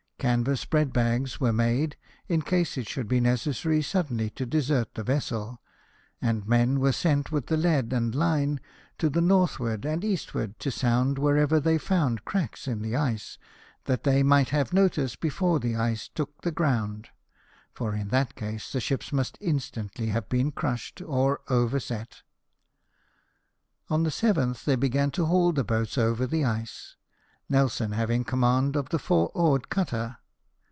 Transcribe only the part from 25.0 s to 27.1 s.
to haul the boats over the ice,